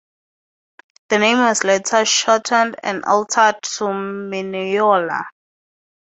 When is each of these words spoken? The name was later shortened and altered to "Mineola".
The 1.09 1.19
name 1.19 1.37
was 1.37 1.63
later 1.63 2.03
shortened 2.05 2.75
and 2.81 3.05
altered 3.05 3.61
to 3.77 3.93
"Mineola". 3.93 5.27